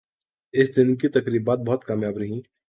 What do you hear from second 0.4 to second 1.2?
اس دن کی